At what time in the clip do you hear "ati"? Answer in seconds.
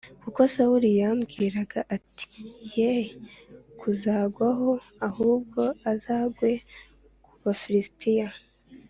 1.95-2.25